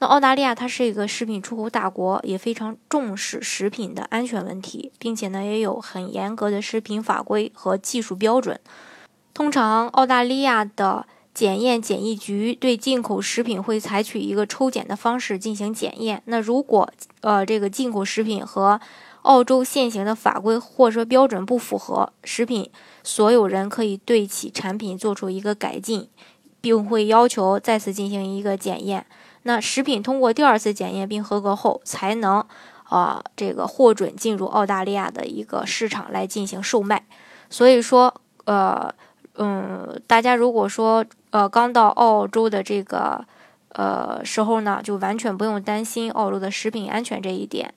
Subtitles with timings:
[0.00, 8.58] 那澳大利亚它是一个食品出口大国，也非常重视食品的安全问题，并且呢也有很严格的食品法规和技术标准。
[9.34, 16.22] 通常澳大利亚的检验检疫局对进口食品会采取一个抽检的方式进行检验。
[16.24, 16.90] 那如果
[17.20, 18.80] 呃这个进口食品和
[19.22, 22.70] 澳洲现行的法规或者说标准不符合，食品
[23.04, 26.08] 所有人可以对其产品做出一个改进，
[26.62, 29.04] 并会要求再次进行一个检验。
[29.42, 32.44] 那食品通过第二次检验并合格后，才能
[32.84, 37.06] 啊这个获准进入澳大利亚的一个市场来进行售卖。
[37.48, 38.92] 所以说，呃
[39.36, 43.24] 嗯，大家如果说呃刚到澳洲的这个
[43.70, 47.72] 呃时候呢，就完全不用担心澳洲的食品安全这一点。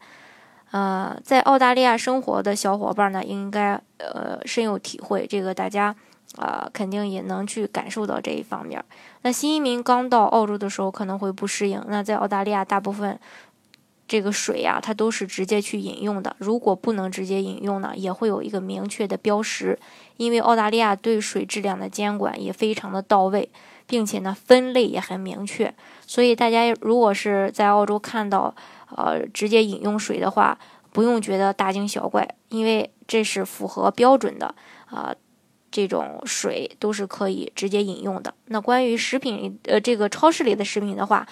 [0.71, 5.25] 呃，在澳大利亚生活的小伙伴呢，应该呃深有体会。
[5.25, 5.95] 这个大家。
[6.37, 8.83] 啊，肯定也能去感受到这一方面。
[9.21, 11.83] 那新移民刚到澳洲的时候可能会不适应。
[11.87, 13.19] 那在澳大利亚，大部分
[14.07, 16.35] 这个水呀，它都是直接去饮用的。
[16.39, 19.77] 如果不能直接饮用呢，也会有一个明确的标识。
[20.17, 23.49] 因为澳大利亚对水质量的监管也非常的到位，
[23.87, 25.73] 并且呢，分类也很明确。
[26.05, 28.53] 所以大家如果是在澳洲看到
[28.95, 30.57] 呃直接饮用水的话，
[30.91, 34.53] 不用觉得大惊小怪，因为这是符合标准的
[34.85, 35.15] 啊。
[35.73, 38.31] 这种水都是可以直接饮用的。
[38.45, 41.27] 那关于食品，呃，这个超市里的食品的话，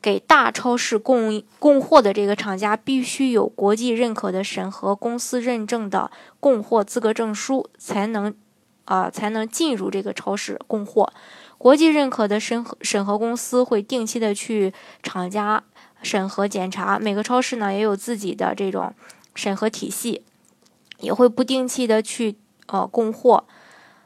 [0.00, 8.34] 给大超市供供货的这个厂家必须有国际认可的审核公司认证的供货资格证书，才能
[8.86, 11.12] 啊才能进入这个超市供货。
[11.58, 14.72] 国际认可的审核审核公司会定期的去
[15.02, 15.62] 厂家
[16.02, 18.94] 审核检查，每个超市呢也有自己的这种
[19.34, 20.22] 审核体系，
[21.00, 22.36] 也会不定期的去
[22.68, 23.44] 呃供货。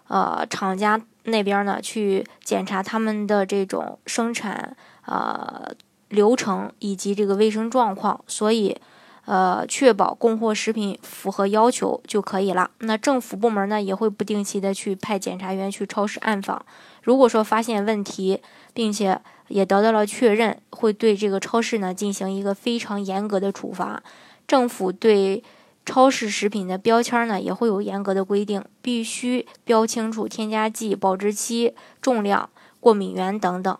[0.08, 5.68] 呃，厂家那边呢，去检查他们的这种生产呃
[6.08, 8.76] 流程以及这个卫生状况，所以
[9.24, 12.70] 呃，确保供货食品符合要求就可以了。
[12.78, 16.64] 那政府部门呢，也会不定期的去派检查员去超市暗访，
[17.02, 18.40] 如果说发现问题，
[18.72, 24.02] 并且也得到了确认，会对这个超市呢进行一个非常严格的处罚。
[24.46, 25.42] 政府对。
[25.86, 33.78] 超市食品的标签呢，也会有严格的规定，必须标清楚添加剂、保质期、重量、过敏源等等。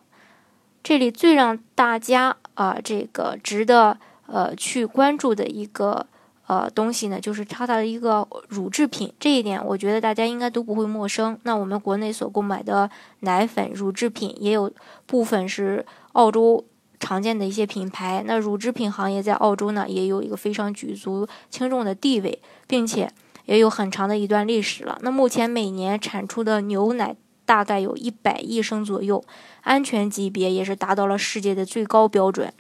[0.85, 6.07] 这里最让大家啊，这个值得呃去关注的一个
[6.47, 9.13] 呃东西呢，就是它的一个乳制品。
[9.19, 11.37] 这一点，我觉得大家应该都不会陌生。
[11.43, 12.89] 那我们国内所购买的
[13.21, 14.73] 奶粉、乳制品，也有
[15.07, 16.65] 部分是澳洲。
[16.99, 23.11] 常见的一些品牌，那乳制品行业在澳洲呢，也有一个非常举足轻重的地位，并且
[23.45, 24.99] 也有很长的一段历史了。
[25.03, 27.15] 那目前每年产出的牛奶
[27.45, 29.23] 大概有一百亿升左右，
[29.63, 32.53] 安全级别也是达到了世界的最高标准，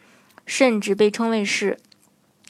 [0.44, 1.78] 甚至被称为是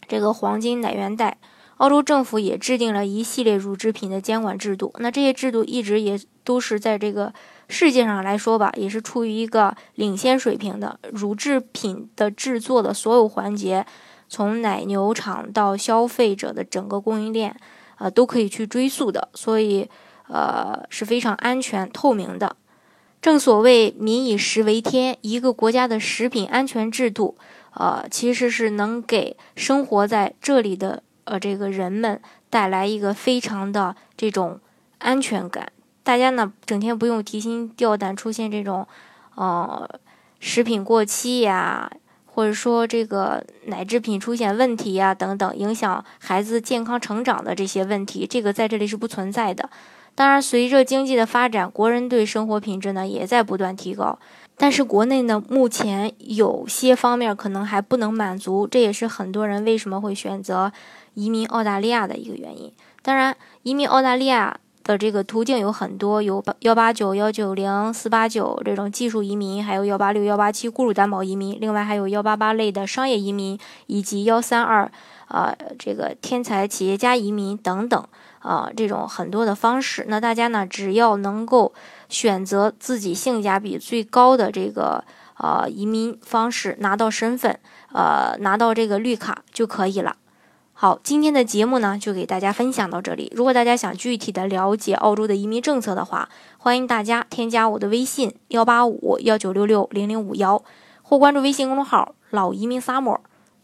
[0.08, 1.38] 这个黄金奶源带。
[1.76, 7.32] 澳洲政府也制定了一系列乳制品的监管制度，那这些制度一直也都是在这个。
[7.68, 11.00] 世界上来说吧，也是处于一个领先水平的。
[11.10, 13.84] 乳制品的制作的所有环节，
[14.28, 17.56] 从奶牛场到消费者的整个供应链，
[17.98, 19.90] 呃，都可以去追溯的，所以，
[20.28, 22.54] 呃，是非常安全透明的。
[23.20, 27.36] 正所谓民以食为天，一个国家的食品安全制度，
[27.74, 32.20] 呃，其实是能给生活在这里的呃这个人们
[32.50, 34.58] 带来一个非常的这种
[34.98, 35.70] 安全感。
[36.02, 38.86] 大家呢，整天不用提心吊胆出现这种，
[39.34, 39.88] 呃，
[40.40, 41.90] 食品过期呀，
[42.24, 49.68] 或者说这个奶制品出现问题呀等等，影响孩子健康成长的这些问题，这个在这里是不存在的。
[50.16, 54.18] 当然，随着经济的发展，国人对生活品质呢也在不断提高，
[54.56, 60.72] 但是国内呢目前有些方面可能还不能满足，这也是很多人为什么会选择
[61.14, 62.72] 移民澳大利亚的一个原因。
[63.02, 64.58] 当然，移民澳大利亚。
[64.86, 73.58] 的这个途径有很多，有幺八九、幺九零、四八九这种技术移民，还有幺八六、幺八七雇主担保移民，另外还有幺八八类的商业移民，
[73.88, 74.88] 以及幺三二，
[75.26, 78.06] 呃，这个天才企业家移民等等，
[78.46, 80.04] 啊，这种很多的方式。
[80.06, 81.74] 那大家呢，只要能够
[82.08, 85.02] 选择自己性价比最高的这个
[85.36, 87.58] 呃移民方式，拿到身份，
[87.92, 90.14] 呃，拿到这个绿卡就可以了。
[90.72, 93.32] 好，今天的节目呢就给大家分享到这里。
[93.34, 96.28] 如果大家想具体的了解澳洲的移民政策的话，
[96.58, 100.62] 欢迎大家添加我的微信幺八五幺九六六零零五幺，
[101.02, 103.18] 或关注微信公众号“老移民 summer”，